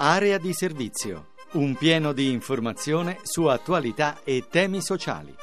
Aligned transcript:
Area 0.00 0.38
di 0.38 0.52
servizio. 0.52 1.28
Un 1.52 1.74
pieno 1.74 2.12
di 2.12 2.30
informazione 2.30 3.18
su 3.22 3.44
attualità 3.44 4.20
e 4.24 4.46
temi 4.48 4.80
sociali. 4.80 5.34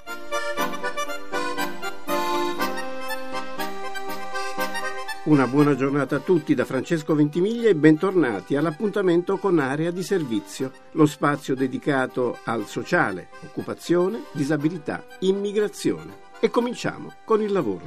Una 5.26 5.48
buona 5.48 5.76
giornata 5.76 6.18
a 6.18 6.20
tutti 6.20 6.54
da 6.54 6.66
Francesco 6.66 7.16
Ventimiglia 7.16 7.70
e 7.70 7.76
bentornati 7.76 8.56
all'appuntamento 8.56 9.38
con 9.38 9.60
Area 9.60 9.92
di 9.92 10.04
Servizio, 10.04 10.72
lo 10.92 11.06
spazio 11.06 11.56
dedicato 11.56 12.38
al 12.44 12.68
sociale, 12.68 13.30
occupazione, 13.44 14.26
disabilità, 14.34 15.06
immigrazione. 15.20 16.25
E 16.46 16.52
cominciamo 16.52 17.12
con 17.23 17.41
il 17.41 17.52
lavoro. 17.52 17.82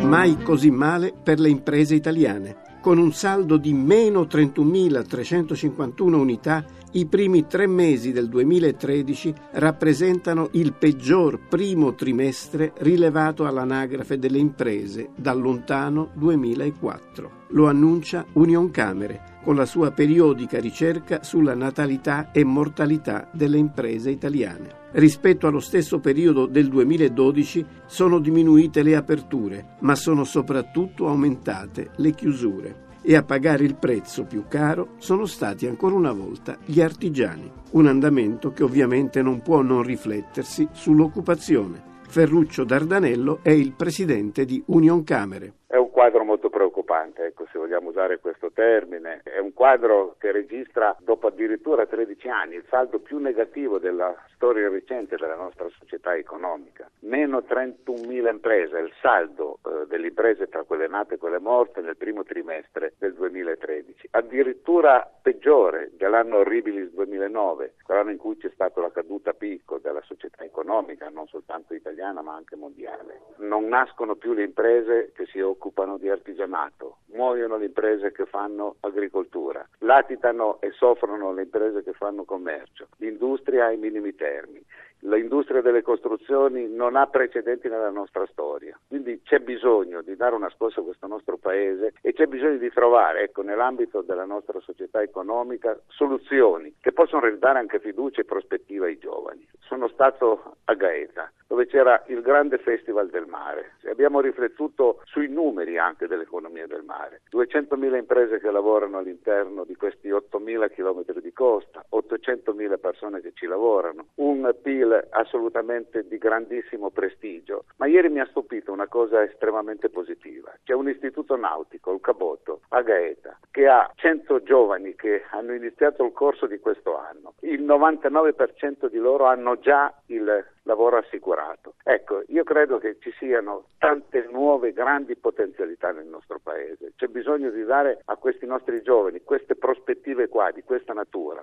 Mai 0.00 0.38
così 0.42 0.70
male 0.70 1.12
per 1.22 1.38
le 1.38 1.50
imprese 1.50 1.94
italiane. 1.96 2.56
Con 2.80 2.96
un 2.96 3.12
saldo 3.12 3.58
di 3.58 3.74
meno 3.74 4.22
31.351 4.22 6.14
unità, 6.14 6.64
i 6.94 7.06
primi 7.06 7.46
tre 7.46 7.66
mesi 7.66 8.12
del 8.12 8.28
2013 8.28 9.34
rappresentano 9.52 10.50
il 10.52 10.74
peggior 10.74 11.38
primo 11.48 11.94
trimestre 11.94 12.72
rilevato 12.78 13.46
all'anagrafe 13.46 14.18
delle 14.18 14.38
imprese 14.38 15.10
dal 15.16 15.40
lontano 15.40 16.10
2004. 16.14 17.40
Lo 17.48 17.66
annuncia 17.66 18.26
Union 18.34 18.70
Camere 18.70 19.30
con 19.42 19.56
la 19.56 19.64
sua 19.64 19.90
periodica 19.90 20.60
ricerca 20.60 21.22
sulla 21.22 21.54
natalità 21.54 22.30
e 22.30 22.44
mortalità 22.44 23.28
delle 23.32 23.56
imprese 23.56 24.10
italiane. 24.10 24.80
Rispetto 24.92 25.46
allo 25.46 25.60
stesso 25.60 25.98
periodo 25.98 26.44
del 26.44 26.68
2012 26.68 27.64
sono 27.86 28.18
diminuite 28.18 28.82
le 28.82 28.96
aperture, 28.96 29.76
ma 29.80 29.94
sono 29.94 30.24
soprattutto 30.24 31.08
aumentate 31.08 31.90
le 31.96 32.12
chiusure. 32.12 32.90
E 33.04 33.16
a 33.16 33.24
pagare 33.24 33.64
il 33.64 33.74
prezzo 33.74 34.24
più 34.24 34.44
caro 34.46 34.90
sono 34.98 35.26
stati 35.26 35.66
ancora 35.66 35.96
una 35.96 36.12
volta 36.12 36.56
gli 36.64 36.80
artigiani. 36.80 37.50
Un 37.72 37.88
andamento 37.88 38.52
che 38.52 38.62
ovviamente 38.62 39.22
non 39.22 39.42
può 39.42 39.60
non 39.60 39.82
riflettersi 39.82 40.68
sull'occupazione. 40.70 41.90
Ferruccio 42.08 42.62
Dardanello 42.62 43.40
è 43.42 43.50
il 43.50 43.72
presidente 43.72 44.44
di 44.44 44.62
Union 44.66 45.02
Camere. 45.02 45.54
È 45.66 45.76
un 45.76 45.90
quadro 45.90 46.24
molto 46.24 46.48
preoccupante, 46.82 47.26
ecco, 47.26 47.46
se 47.50 47.58
vogliamo 47.58 47.88
usare 47.88 48.18
questo 48.18 48.50
termine. 48.52 49.20
È 49.22 49.38
un 49.38 49.52
quadro 49.52 50.16
che 50.18 50.32
registra 50.32 50.94
dopo 51.00 51.28
addirittura 51.28 51.86
13 51.86 52.28
anni 52.28 52.54
il 52.56 52.64
saldo 52.68 52.98
più 52.98 53.18
negativo 53.18 53.78
della 53.78 54.14
storia 54.34 54.68
recente 54.68 55.16
della 55.16 55.36
nostra 55.36 55.68
società 55.78 56.14
economica. 56.16 56.90
Meno 57.00 57.38
31.000 57.38 58.28
imprese, 58.28 58.78
il 58.78 58.92
saldo 59.00 59.60
eh, 59.64 59.86
delle 59.86 60.08
imprese 60.08 60.48
tra 60.48 60.64
quelle 60.64 60.88
nate 60.88 61.14
e 61.14 61.18
quelle 61.18 61.38
morte 61.38 61.80
nel 61.80 61.96
primo 61.96 62.24
trimestre 62.24 62.94
del 62.98 63.14
2013. 63.14 64.08
Addirittura 64.10 65.08
peggiore 65.22 65.92
dell'anno 65.94 66.38
Horribilis 66.38 66.90
2009, 66.90 67.74
quell'anno 67.84 68.10
in 68.10 68.18
cui 68.18 68.36
c'è 68.36 68.50
stata 68.52 68.80
la 68.80 68.90
caduta 68.90 69.32
picco 69.32 69.78
della 69.78 70.02
società 70.02 70.42
economica, 70.42 71.08
non 71.08 71.28
soltanto 71.28 71.74
italiana 71.74 72.20
ma 72.20 72.34
anche 72.34 72.56
mondiale. 72.56 73.20
Non 73.36 73.68
nascono 73.68 74.16
più 74.16 74.32
le 74.32 74.42
imprese 74.42 75.12
che 75.14 75.26
si 75.26 75.40
occupano 75.40 75.98
di 75.98 76.08
artigianato, 76.08 76.71
muoiono 77.12 77.56
le 77.56 77.66
imprese 77.66 78.12
che 78.12 78.24
fanno 78.26 78.76
agricoltura, 78.80 79.66
latitano 79.78 80.60
e 80.60 80.70
soffrono 80.72 81.32
le 81.32 81.42
imprese 81.42 81.82
che 81.82 81.92
fanno 81.92 82.24
commercio, 82.24 82.88
l'industria 82.96 83.66
ai 83.66 83.76
minimi 83.76 84.14
termini 84.14 84.64
l'industria 85.02 85.60
delle 85.62 85.82
costruzioni 85.82 86.68
non 86.68 86.96
ha 86.96 87.06
precedenti 87.06 87.68
nella 87.68 87.90
nostra 87.90 88.26
storia, 88.30 88.78
quindi 88.86 89.20
c'è 89.22 89.38
bisogno 89.40 90.02
di 90.02 90.14
dare 90.16 90.34
una 90.34 90.50
scossa 90.50 90.80
a 90.80 90.84
questo 90.84 91.06
nostro 91.06 91.36
paese 91.38 91.94
e 92.02 92.12
c'è 92.12 92.26
bisogno 92.26 92.58
di 92.58 92.70
trovare, 92.70 93.22
ecco, 93.22 93.42
nell'ambito 93.42 94.02
della 94.02 94.24
nostra 94.24 94.60
società 94.60 95.02
economica, 95.02 95.78
soluzioni 95.88 96.74
che 96.80 96.92
possono 96.92 97.26
ridare 97.26 97.58
anche 97.58 97.80
fiducia 97.80 98.20
e 98.20 98.24
prospettiva 98.24 98.86
ai 98.86 98.98
giovani. 98.98 99.46
Sono 99.60 99.88
stato 99.88 100.56
a 100.64 100.74
Gaeta, 100.74 101.32
dove 101.52 101.66
c'era 101.66 102.02
il 102.06 102.22
grande 102.22 102.56
festival 102.56 103.10
del 103.10 103.26
mare 103.26 103.72
abbiamo 103.92 104.20
riflettuto 104.20 105.00
sui 105.04 105.28
numeri 105.28 105.78
anche 105.78 106.08
dell'economia 106.08 106.66
del 106.66 106.82
mare. 106.82 107.20
200.000 107.30 107.96
imprese 107.96 108.40
che 108.40 108.50
lavorano 108.50 108.98
all'interno 108.98 109.64
di 109.64 109.76
questi 109.76 110.08
8.000 110.08 110.70
km 110.70 111.20
di 111.20 111.32
costa, 111.32 111.84
800.000 111.92 112.80
persone 112.80 113.20
che 113.20 113.32
ci 113.34 113.46
lavorano, 113.46 114.06
un 114.16 114.52
PIL 114.60 115.08
assolutamente 115.10 116.06
di 116.08 116.18
grandissimo 116.18 116.90
prestigio, 116.90 117.64
ma 117.76 117.86
ieri 117.86 118.08
mi 118.08 118.20
ha 118.20 118.26
stupito 118.26 118.72
una 118.72 118.88
cosa 118.88 119.22
estremamente 119.22 119.88
positiva. 119.88 120.52
C'è 120.64 120.72
un 120.72 120.88
istituto 120.88 121.36
nautico, 121.36 121.92
il 121.92 122.00
Caboto, 122.00 122.62
a 122.70 122.82
Gaeta, 122.82 123.38
che 123.50 123.68
ha 123.68 123.90
100 123.94 124.42
giovani 124.42 124.94
che 124.94 125.24
hanno 125.30 125.52
iniziato 125.52 126.04
il 126.04 126.12
corso 126.12 126.46
di 126.46 126.58
questo 126.58 126.96
anno. 126.96 127.34
Il 127.40 127.62
99% 127.62 128.88
di 128.88 128.98
loro 128.98 129.26
hanno 129.26 129.58
già 129.58 129.92
il 130.06 130.44
lavoro 130.64 130.98
assicurato. 130.98 131.74
Ecco, 131.82 132.22
io 132.28 132.44
credo 132.44 132.78
che 132.78 132.96
ci 133.00 133.12
siano 133.18 133.66
tante 133.78 134.28
nuove 134.30 134.72
grandi 134.72 135.16
potenzialità 135.16 135.90
nel 135.90 136.06
nostro 136.06 136.38
paese. 136.42 136.92
C'è 136.96 137.06
bisogno 137.06 137.50
di 137.50 137.64
dare 137.64 138.00
a 138.04 138.16
questi 138.16 138.46
nostri 138.46 138.82
giovani 138.82 139.22
queste 139.24 139.56
prospettive 139.56 140.28
qua, 140.28 140.50
di 140.50 140.62
questa 140.62 140.92
natura. 140.92 141.42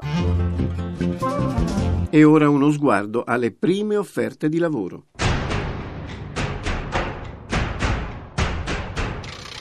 E 2.11 2.23
ora 2.23 2.49
uno 2.49 2.71
sguardo 2.71 3.23
alle 3.25 3.51
prime 3.51 3.95
offerte 3.95 4.49
di 4.49 4.57
lavoro. 4.57 5.03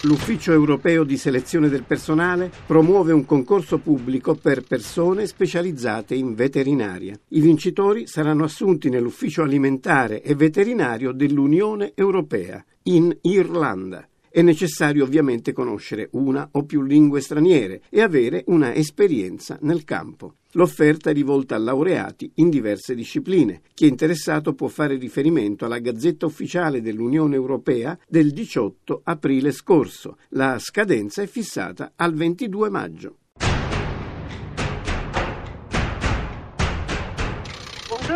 L'Ufficio 0.09 0.53
europeo 0.53 1.05
di 1.05 1.19
selezione 1.19 1.69
del 1.69 1.83
personale 1.83 2.51
promuove 2.65 3.13
un 3.13 3.27
concorso 3.27 3.77
pubblico 3.77 4.35
per 4.35 4.63
persone 4.63 5.27
specializzate 5.27 6.15
in 6.15 6.35
veterinaria. 6.35 7.15
I 7.29 7.41
vincitori 7.41 8.07
saranno 8.07 8.45
assunti 8.45 8.89
nell'Ufficio 8.89 9.43
alimentare 9.43 10.23
e 10.23 10.35
veterinario 10.35 11.13
dell'Unione 11.13 11.93
europea, 11.95 12.65
in 12.85 13.15
Irlanda. 13.21 14.09
È 14.39 14.43
necessario 14.43 15.03
ovviamente 15.03 15.53
conoscere 15.53 16.11
una 16.13 16.49
o 16.53 16.63
più 16.63 16.83
lingue 16.83 17.21
straniere 17.21 17.83
e 17.91 18.03
avere 18.03 18.45
una 18.47 18.73
esperienza 18.73 19.59
nel 19.63 19.83
campo. 19.83 20.35
L'offerta 20.53 21.11
è 21.11 21.13
rivolta 21.13 21.57
a 21.57 21.59
laureati 21.59 22.31
in 22.37 22.49
diverse 22.49 22.95
discipline. 22.95 23.63
Chi 23.75 23.87
è 23.87 23.89
interessato 23.89 24.55
può 24.55 24.69
fare 24.69 24.97
riferimento 24.97 25.65
alla 25.65 25.81
Gazzetta 25.81 26.27
Ufficiale 26.27 26.81
dell'Unione 26.81 27.35
Europea 27.35 27.99
del 28.07 28.31
18 28.31 29.01
aprile 29.03 29.51
scorso. 29.51 30.19
La 30.29 30.57
scadenza 30.61 31.21
è 31.21 31.27
fissata 31.27 31.95
al 31.97 32.15
22 32.15 32.71
maggio. 32.71 33.17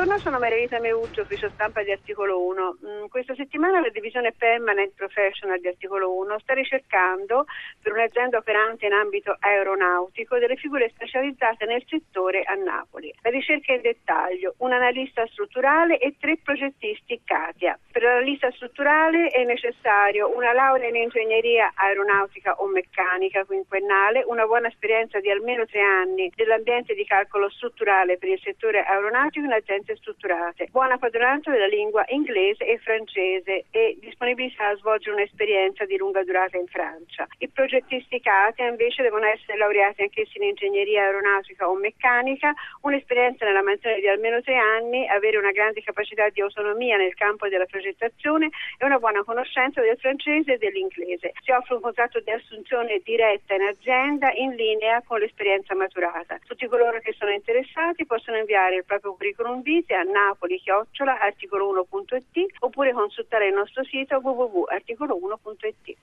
Buongiorno, 0.03 0.31
sono 0.31 0.41
Maria 0.41 0.81
Meuccio, 0.81 1.23
ufficio 1.23 1.49
stampa 1.51 1.85
di 1.85 1.93
Articolo 1.93 2.45
1. 2.45 2.79
Mm, 2.85 3.07
questa 3.07 3.37
settimana 3.37 3.79
la 3.79 3.89
divisione 3.89 4.33
Permanent 4.37 4.95
Professional 4.97 5.61
di 5.61 5.69
Articolo 5.69 6.13
1 6.17 6.41
sta 6.41 6.55
ricercando 6.55 7.47
per 7.81 7.93
un'azienda 7.93 8.39
operante 8.39 8.87
in 8.87 8.95
ambito 8.95 9.37
aeronautico 9.39 10.39
delle 10.39 10.57
figure 10.57 10.91
specializzate 10.93 11.67
nel 11.67 11.85
settore 11.87 12.43
a 12.43 12.55
Napoli. 12.55 13.15
La 13.23 13.31
ricerca 13.31 13.73
è 13.73 13.77
in 13.77 13.83
dettaglio, 13.83 14.55
un 14.59 14.73
analista 14.73 15.25
strutturale 15.29 15.99
e 15.99 16.17
tre 16.19 16.37
progettisti 16.43 17.21
CATIA. 17.23 17.79
Per 17.93 18.03
l'analista 18.03 18.51
strutturale 18.51 19.29
è 19.29 19.45
necessario 19.45 20.35
una 20.35 20.53
laurea 20.53 20.89
in 20.89 20.97
ingegneria 20.97 21.71
aeronautica 21.77 22.55
o 22.55 22.67
meccanica 22.67 23.45
quinquennale, 23.45 24.25
una 24.27 24.47
buona 24.47 24.67
esperienza 24.67 25.21
di 25.21 25.31
almeno 25.31 25.65
tre 25.65 25.81
anni 25.81 26.33
dell'ambiente 26.35 26.95
di 26.95 27.05
calcolo 27.05 27.49
strutturale 27.51 28.19
per 28.19 28.31
il 28.31 28.41
settore 28.43 28.83
aeronautico 28.83 29.47
in 29.47 29.53
aziende 29.53 29.91
competenze 29.93 29.97
strutturate, 29.97 30.69
buona 30.71 30.97
padronanza 30.99 31.51
della 31.51 31.67
lingua 31.67 32.05
inglese 32.09 32.67
e 32.67 32.79
francese 32.79 33.65
e 33.71 33.97
disponibilità 34.01 34.69
a 34.69 34.77
svolgere 34.77 35.17
un'esperienza 35.17 35.85
di 35.85 35.97
lunga 35.97 36.25
durata 36.25 36.57
in 36.57 36.67
Francia. 36.67 37.27
I 37.39 37.49
progettisti 37.49 38.21
CATIA 38.21 38.69
invece 38.69 39.03
devono 39.03 39.27
essere 39.27 39.59
laureati 39.59 40.03
anch'essi 40.03 40.39
in 40.39 40.45
ingegneria 40.45 41.05
aeronautica 41.05 41.69
o 41.69 41.75
meccanica, 41.75 42.53
un'esperienza 42.83 43.45
nella 43.45 43.63
mansione 43.63 44.01
di 44.01 44.09
almeno 44.09 44.41
tre 44.41 44.57
anni, 44.57 45.07
avere 45.09 45.39
una 45.39 45.53
grande 45.53 45.83
capacità 45.83 46.29
di 46.31 46.41
autonomia 46.41 46.97
nel 46.97 47.15
campo 47.15 47.49
della 47.49 47.67
progettazione 47.67 48.51
e 48.79 48.85
una 48.85 48.99
buona 48.99 49.23
conoscenza 49.25 49.81
del 49.81 49.99
francese 49.99 50.55
e 50.55 50.59
dell'inglese. 50.59 51.33
Si 51.43 51.51
offre 51.51 51.75
un 51.75 51.81
contratto 51.81 52.21
di 52.21 52.31
assunzione 52.31 53.01
diretta 53.03 53.55
in 53.55 53.63
azienda 53.63 54.33
in 54.33 54.55
linea 54.55 55.03
con 55.03 55.19
l'esperienza 55.19 55.75
maturata. 55.75 56.39
Tutti 56.47 56.67
coloro 56.67 56.99
che 57.01 57.15
sono 57.19 57.31
interessati 57.31 58.07
possono 58.07 58.39
inviare 58.39 58.77
il 58.77 58.85
proprio 58.85 59.15
curriculum 59.15 59.63
vitae 59.63 59.82
visite 59.83 59.95
a 59.95 60.03
napoli-chiocciola 60.03 61.19
articolo1.it 61.27 62.57
oppure 62.61 62.93
consultare 62.93 63.49
il 63.49 63.55
nostro 63.55 63.83
sito 63.85 64.17
www.articolo1.it. 64.23 65.97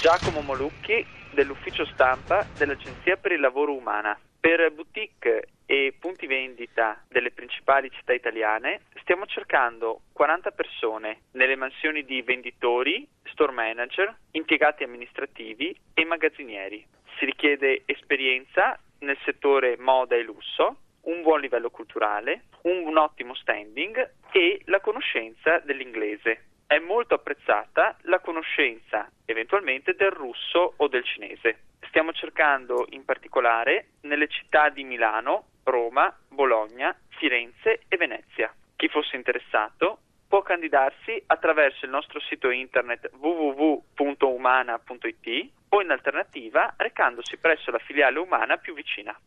Giacomo 0.00 0.40
Molucchi 0.42 1.04
dell'ufficio 1.34 1.84
stampa 1.86 2.46
dell'Agenzia 2.56 3.16
per 3.16 3.32
il 3.32 3.40
Lavoro 3.40 3.76
Umana. 3.76 4.16
Per 4.40 4.72
boutique 4.72 5.48
e 5.66 5.94
punti 5.98 6.26
vendita 6.26 7.04
delle 7.08 7.32
principali 7.32 7.90
città 7.90 8.12
italiane 8.12 8.82
stiamo 9.00 9.26
cercando 9.26 10.02
40 10.12 10.52
persone 10.52 11.22
nelle 11.32 11.56
mansioni 11.56 12.04
di 12.04 12.22
venditori, 12.22 13.06
store 13.24 13.52
manager, 13.52 14.16
impiegati 14.30 14.84
amministrativi 14.84 15.78
e 15.92 16.04
magazzinieri. 16.04 16.86
Si 17.18 17.24
richiede 17.24 17.82
esperienza 17.84 18.78
nel 19.00 19.18
settore 19.24 19.76
moda 19.76 20.14
e 20.14 20.22
lusso, 20.22 20.76
un 21.02 21.22
buon 21.22 21.40
livello 21.40 21.70
culturale, 21.70 22.44
un 22.62 22.96
ottimo 22.96 23.34
standing 23.34 24.12
e 24.32 24.60
la 24.66 24.80
conoscenza 24.80 25.58
dell'inglese. 25.60 26.44
È 26.66 26.78
molto 26.78 27.14
apprezzata 27.14 27.96
la 28.02 28.20
conoscenza 28.20 29.10
eventualmente 29.24 29.94
del 29.94 30.10
russo 30.10 30.74
o 30.76 30.86
del 30.88 31.04
cinese. 31.04 31.67
Stiamo 31.88 32.12
cercando 32.12 32.86
in 32.90 33.04
particolare 33.04 33.92
nelle 34.02 34.28
città 34.28 34.68
di 34.68 34.84
Milano, 34.84 35.46
Roma, 35.64 36.14
Bologna, 36.28 36.94
Firenze 37.08 37.80
e 37.88 37.96
Venezia. 37.96 38.54
Chi 38.76 38.88
fosse 38.88 39.16
interessato 39.16 40.00
può 40.28 40.42
candidarsi 40.42 41.20
attraverso 41.26 41.86
il 41.86 41.90
nostro 41.90 42.20
sito 42.20 42.50
internet 42.50 43.10
www.umana.it 43.18 43.96
o 45.70 45.80
in 45.80 45.90
alternativa 45.90 46.74
recandosi 46.76 47.38
presso 47.38 47.70
la 47.70 47.78
filiale 47.78 48.18
umana 48.18 48.58
più 48.58 48.74
vicina. 48.74 49.18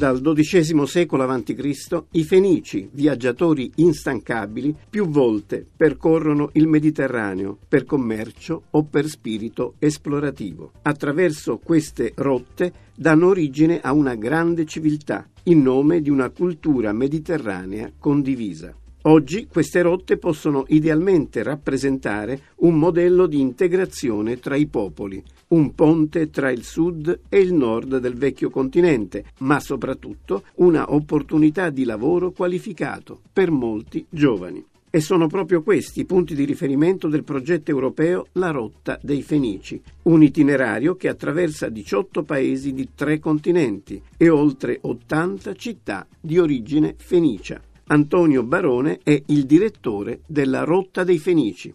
Dal 0.00 0.22
XII 0.22 0.86
secolo 0.86 1.24
a.C. 1.24 2.04
i 2.12 2.24
Fenici, 2.24 2.88
viaggiatori 2.90 3.70
instancabili, 3.74 4.74
più 4.88 5.06
volte 5.06 5.66
percorrono 5.76 6.48
il 6.54 6.66
Mediterraneo 6.66 7.58
per 7.68 7.84
commercio 7.84 8.62
o 8.70 8.84
per 8.84 9.06
spirito 9.08 9.74
esplorativo. 9.78 10.72
Attraverso 10.80 11.58
queste 11.58 12.12
rotte 12.14 12.72
danno 12.96 13.26
origine 13.26 13.80
a 13.82 13.92
una 13.92 14.14
grande 14.14 14.64
civiltà, 14.64 15.28
in 15.44 15.60
nome 15.60 16.00
di 16.00 16.08
una 16.08 16.30
cultura 16.30 16.94
mediterranea 16.94 17.92
condivisa. 17.98 18.74
Oggi 19.04 19.46
queste 19.46 19.80
rotte 19.80 20.18
possono 20.18 20.66
idealmente 20.68 21.42
rappresentare 21.42 22.42
un 22.56 22.78
modello 22.78 23.26
di 23.26 23.40
integrazione 23.40 24.38
tra 24.38 24.56
i 24.56 24.66
popoli, 24.66 25.22
un 25.48 25.74
ponte 25.74 26.28
tra 26.28 26.50
il 26.50 26.62
sud 26.64 27.20
e 27.30 27.38
il 27.38 27.54
nord 27.54 27.96
del 27.96 28.14
vecchio 28.14 28.50
continente, 28.50 29.24
ma 29.38 29.58
soprattutto 29.58 30.42
una 30.56 30.92
opportunità 30.92 31.70
di 31.70 31.84
lavoro 31.84 32.30
qualificato 32.32 33.22
per 33.32 33.50
molti 33.50 34.04
giovani. 34.06 34.62
E 34.90 35.00
sono 35.00 35.28
proprio 35.28 35.62
questi 35.62 36.00
i 36.00 36.04
punti 36.04 36.34
di 36.34 36.44
riferimento 36.44 37.08
del 37.08 37.24
progetto 37.24 37.70
europeo 37.70 38.26
La 38.32 38.50
Rotta 38.50 38.98
dei 39.00 39.22
Fenici, 39.22 39.80
un 40.02 40.22
itinerario 40.22 40.96
che 40.96 41.08
attraversa 41.08 41.70
18 41.70 42.22
paesi 42.24 42.74
di 42.74 42.90
tre 42.94 43.18
continenti 43.18 44.02
e 44.18 44.28
oltre 44.28 44.78
80 44.82 45.54
città 45.54 46.06
di 46.20 46.38
origine 46.38 46.96
fenicia. 46.98 47.62
Antonio 47.92 48.44
Barone 48.44 49.00
è 49.02 49.20
il 49.26 49.46
direttore 49.46 50.20
della 50.28 50.62
Rotta 50.62 51.02
dei 51.02 51.18
Fenici. 51.18 51.74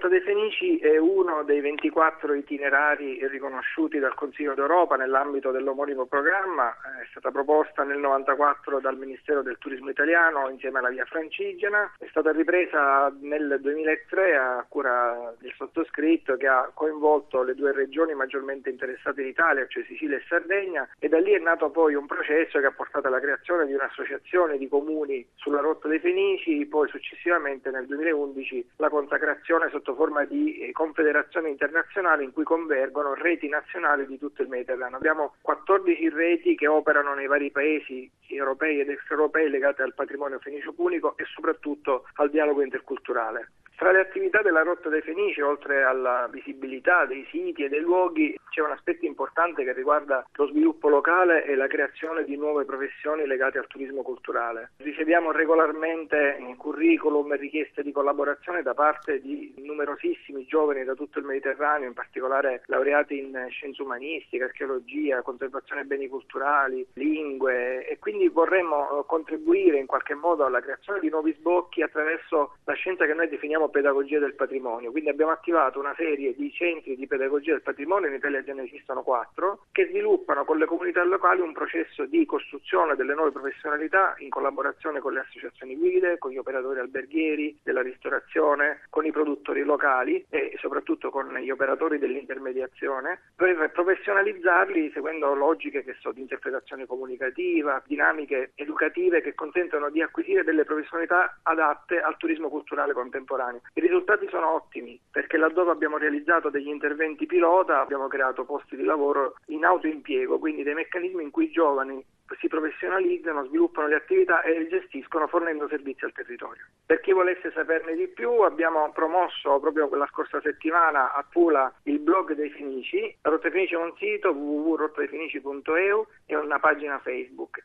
Rotta 0.00 0.16
dei 0.16 0.22
Fenici 0.22 0.78
è 0.78 0.96
uno 0.96 1.42
dei 1.42 1.60
24 1.60 2.32
itinerari 2.32 3.28
riconosciuti 3.28 3.98
dal 3.98 4.14
Consiglio 4.14 4.54
d'Europa 4.54 4.96
nell'ambito 4.96 5.50
dell'omonimo 5.50 6.06
programma, 6.06 6.74
è 7.02 7.06
stata 7.10 7.30
proposta 7.30 7.82
nel 7.82 7.96
1994 7.96 8.80
dal 8.80 8.96
Ministero 8.96 9.42
del 9.42 9.58
Turismo 9.58 9.90
italiano 9.90 10.48
insieme 10.48 10.78
alla 10.78 10.88
Via 10.88 11.04
Francigena, 11.04 11.92
è 11.98 12.06
stata 12.08 12.32
ripresa 12.32 13.14
nel 13.20 13.58
2003 13.60 14.36
a 14.36 14.64
cura 14.66 15.34
del 15.38 15.52
sottoscritto 15.54 16.38
che 16.38 16.46
ha 16.46 16.70
coinvolto 16.72 17.42
le 17.42 17.54
due 17.54 17.72
regioni 17.72 18.14
maggiormente 18.14 18.70
interessate 18.70 19.20
in 19.20 19.28
Italia, 19.28 19.66
cioè 19.68 19.84
Sicilia 19.84 20.16
e 20.16 20.24
Sardegna, 20.26 20.88
e 20.98 21.08
da 21.08 21.18
lì 21.18 21.32
è 21.32 21.38
nato 21.38 21.68
poi 21.68 21.92
un 21.92 22.06
processo 22.06 22.58
che 22.58 22.64
ha 22.64 22.72
portato 22.72 23.08
alla 23.08 23.20
creazione 23.20 23.66
di 23.66 23.74
un'associazione 23.74 24.56
di 24.56 24.66
comuni 24.66 25.28
sulla 25.34 25.60
Rotta 25.60 25.88
dei 25.88 25.98
Fenici, 25.98 26.64
poi 26.64 26.88
successivamente 26.88 27.68
nel 27.68 27.84
2011 27.84 28.70
la 28.76 28.88
consacrazione 28.88 29.68
sotto 29.68 29.88
forma 29.94 30.24
di 30.24 30.58
eh, 30.58 30.72
confederazione 30.72 31.48
internazionale 31.48 32.24
in 32.24 32.32
cui 32.32 32.44
convergono 32.44 33.14
reti 33.14 33.48
nazionali 33.48 34.06
di 34.06 34.18
tutto 34.18 34.42
il 34.42 34.48
Mediterraneo. 34.48 34.96
Abbiamo 34.96 35.34
14 35.42 36.08
reti 36.10 36.54
che 36.56 36.66
operano 36.66 37.14
nei 37.14 37.26
vari 37.26 37.50
paesi 37.50 38.10
europei 38.28 38.80
ed 38.80 38.90
extraeuropei 38.90 39.48
legate 39.48 39.82
al 39.82 39.94
patrimonio 39.94 40.38
fenicio 40.38 40.72
punico 40.72 41.16
e 41.16 41.24
soprattutto 41.24 42.04
al 42.14 42.30
dialogo 42.30 42.62
interculturale. 42.62 43.52
Tra 43.80 43.92
le 43.92 44.00
attività 44.00 44.42
della 44.42 44.60
Rotta 44.60 44.90
dei 44.90 45.00
Fenici, 45.00 45.40
oltre 45.40 45.84
alla 45.84 46.28
visibilità 46.30 47.06
dei 47.06 47.26
siti 47.30 47.64
e 47.64 47.70
dei 47.70 47.80
luoghi, 47.80 48.38
c'è 48.50 48.60
un 48.60 48.72
aspetto 48.72 49.06
importante 49.06 49.64
che 49.64 49.72
riguarda 49.72 50.22
lo 50.34 50.48
sviluppo 50.48 50.90
locale 50.90 51.46
e 51.46 51.54
la 51.54 51.66
creazione 51.66 52.24
di 52.24 52.36
nuove 52.36 52.66
professioni 52.66 53.24
legate 53.24 53.56
al 53.56 53.66
turismo 53.68 54.02
culturale. 54.02 54.72
Riceviamo 54.76 55.32
regolarmente 55.32 56.36
curriculum 56.58 57.32
e 57.32 57.36
richieste 57.36 57.82
di 57.82 57.90
collaborazione 57.90 58.60
da 58.60 58.74
parte 58.74 59.18
di 59.18 59.54
numerosissimi 59.56 60.44
giovani 60.44 60.84
da 60.84 60.92
tutto 60.92 61.18
il 61.18 61.24
Mediterraneo, 61.24 61.88
in 61.88 61.94
particolare 61.94 62.64
laureati 62.66 63.18
in 63.18 63.46
scienze 63.48 63.80
umanistiche, 63.80 64.44
archeologia, 64.44 65.22
conservazione 65.22 65.84
beni 65.84 66.06
culturali, 66.06 66.86
lingue 66.94 67.86
e 67.88 67.98
quindi 67.98 68.28
vorremmo 68.28 69.04
contribuire 69.06 69.78
in 69.78 69.86
qualche 69.86 70.12
modo 70.12 70.44
alla 70.44 70.60
creazione 70.60 71.00
di 71.00 71.08
nuovi 71.08 71.32
sbocchi 71.32 71.80
attraverso 71.80 72.56
la 72.64 72.74
scienza 72.74 73.06
che 73.06 73.14
noi 73.14 73.28
definiamo 73.28 73.68
pedagogia 73.70 74.18
del 74.18 74.34
patrimonio. 74.34 74.90
Quindi 74.90 75.10
abbiamo 75.10 75.32
attivato 75.32 75.78
una 75.78 75.94
serie 75.96 76.34
di 76.34 76.52
centri 76.52 76.96
di 76.96 77.06
pedagogia 77.06 77.52
del 77.52 77.62
patrimonio, 77.62 78.08
in 78.08 78.14
Italia 78.14 78.42
già 78.42 78.52
ne 78.52 78.64
esistono 78.64 79.02
quattro, 79.02 79.66
che 79.72 79.86
sviluppano 79.86 80.44
con 80.44 80.58
le 80.58 80.66
comunità 80.66 81.02
locali 81.04 81.40
un 81.40 81.52
processo 81.52 82.04
di 82.04 82.24
costruzione 82.26 82.96
delle 82.96 83.14
nuove 83.14 83.32
professionalità 83.32 84.14
in 84.18 84.28
collaborazione 84.28 85.00
con 85.00 85.12
le 85.12 85.20
associazioni 85.20 85.76
guide, 85.76 86.18
con 86.18 86.30
gli 86.30 86.38
operatori 86.38 86.80
alberghieri, 86.80 87.58
della 87.62 87.82
ristorazione, 87.82 88.82
con 88.90 89.06
i 89.06 89.12
produttori 89.12 89.62
locali 89.62 90.24
e 90.28 90.56
soprattutto 90.58 91.10
con 91.10 91.32
gli 91.34 91.50
operatori 91.50 91.98
dell'intermediazione, 91.98 93.20
per 93.34 93.70
professionalizzarli 93.72 94.90
seguendo 94.92 95.34
logiche 95.34 95.84
che 95.84 95.94
sono 96.00 96.14
di 96.14 96.20
interpretazione 96.20 96.86
comunicativa, 96.86 97.82
dinamiche 97.86 98.52
educative 98.54 99.20
che 99.20 99.34
consentono 99.34 99.90
di 99.90 100.02
acquisire 100.02 100.44
delle 100.44 100.64
professionalità 100.64 101.38
adatte 101.42 102.00
al 102.00 102.16
turismo 102.16 102.48
culturale 102.48 102.92
contemporaneo. 102.92 103.59
I 103.74 103.80
risultati 103.80 104.26
sono 104.28 104.54
ottimi 104.54 105.00
perché 105.10 105.36
laddove 105.36 105.70
abbiamo 105.70 105.96
realizzato 105.96 106.50
degli 106.50 106.68
interventi 106.68 107.26
pilota 107.26 107.80
abbiamo 107.80 108.08
creato 108.08 108.44
posti 108.44 108.76
di 108.76 108.84
lavoro 108.84 109.34
in 109.46 109.64
autoimpiego, 109.64 110.38
quindi 110.38 110.62
dei 110.62 110.74
meccanismi 110.74 111.22
in 111.22 111.30
cui 111.30 111.44
i 111.44 111.50
giovani 111.50 112.04
si 112.38 112.48
professionalizzano, 112.48 113.46
sviluppano 113.46 113.88
le 113.88 113.96
attività 113.96 114.42
e 114.42 114.58
le 114.58 114.68
gestiscono 114.68 115.26
fornendo 115.26 115.66
servizi 115.68 116.04
al 116.04 116.12
territorio. 116.12 116.64
Per 116.86 117.00
chi 117.00 117.12
volesse 117.12 117.50
saperne 117.52 117.94
di 117.94 118.08
più 118.08 118.30
abbiamo 118.42 118.90
promosso 118.92 119.58
proprio 119.58 119.88
la 119.96 120.08
scorsa 120.10 120.40
settimana 120.40 121.12
a 121.12 121.24
Pula 121.28 121.72
il 121.84 121.98
blog 121.98 122.34
dei 122.34 122.50
Fenici, 122.50 123.16
Rotte 123.22 123.50
Fenici 123.50 123.74
è 123.74 123.78
un 123.78 123.92
sito 123.96 124.30
www.rottedefinici.eu 124.30 126.06
e 126.26 126.36
una 126.36 126.58
pagina 126.58 126.98
Facebook. 126.98 127.64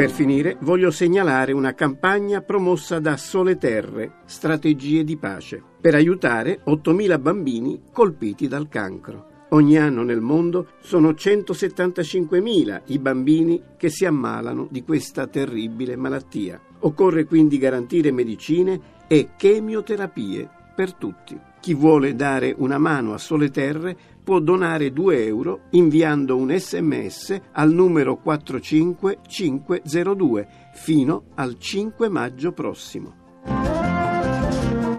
Per 0.00 0.10
finire 0.10 0.56
voglio 0.60 0.90
segnalare 0.90 1.52
una 1.52 1.74
campagna 1.74 2.40
promossa 2.40 3.00
da 3.00 3.18
Sole 3.18 3.58
Terre, 3.58 4.20
Strategie 4.24 5.04
di 5.04 5.18
Pace, 5.18 5.62
per 5.78 5.94
aiutare 5.94 6.62
8.000 6.64 7.20
bambini 7.20 7.82
colpiti 7.92 8.48
dal 8.48 8.66
cancro. 8.70 9.26
Ogni 9.50 9.76
anno 9.76 10.02
nel 10.02 10.22
mondo 10.22 10.68
sono 10.80 11.10
175.000 11.10 12.80
i 12.86 12.98
bambini 12.98 13.62
che 13.76 13.90
si 13.90 14.06
ammalano 14.06 14.68
di 14.70 14.82
questa 14.84 15.26
terribile 15.26 15.96
malattia. 15.96 16.58
Occorre 16.78 17.26
quindi 17.26 17.58
garantire 17.58 18.10
medicine 18.10 18.80
e 19.06 19.32
chemioterapie 19.36 20.48
per 20.74 20.94
tutti. 20.94 21.38
Chi 21.60 21.74
vuole 21.74 22.14
dare 22.14 22.54
una 22.56 22.78
mano 22.78 23.12
a 23.12 23.18
Sole 23.18 23.50
Terre 23.50 23.94
può 24.24 24.38
donare 24.38 24.92
2 24.92 25.26
euro 25.26 25.64
inviando 25.70 26.36
un 26.36 26.56
sms 26.56 27.40
al 27.52 27.70
numero 27.70 28.16
45502 28.16 30.48
fino 30.72 31.24
al 31.34 31.58
5 31.58 32.08
maggio 32.08 32.52
prossimo. 32.52 33.18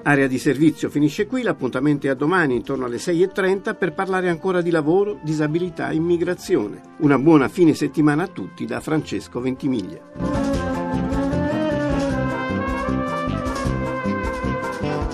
Area 0.03 0.27
di 0.27 0.38
servizio 0.38 0.89
finisce 0.89 1.27
qui, 1.27 1.41
l'appuntamento 1.41 2.08
è 2.08 2.10
a 2.10 2.15
domani 2.15 2.56
intorno 2.56 2.86
alle 2.86 2.98
6.30 2.98 3.77
per 3.77 3.94
parlare 3.94 4.30
ancora 4.30 4.62
di 4.62 4.70
lavoro, 4.70 5.20
disabilità 5.24 5.89
e 5.89 5.96
immigrazione. 5.96 6.82
Una 7.00 7.18
buona 7.18 7.48
fine 7.48 7.74
settimana 7.74 8.24
a 8.24 8.27
tutti 8.27 8.65
da 8.65 8.80
Francesco 8.80 9.39
Ventimiglia. 9.39 10.61